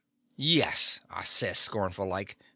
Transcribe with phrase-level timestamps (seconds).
[0.35, 2.35] "Yes," I says, scornful like.